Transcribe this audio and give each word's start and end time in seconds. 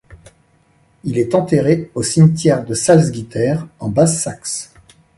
Il 1.03 1.19
est 1.19 1.35
enterré 1.35 1.91
au 1.93 2.01
cimetière 2.01 2.65
de 2.65 2.73
Salzgitter, 2.73 3.57
en 3.77 3.89
Basse-Saxe. 3.89 4.73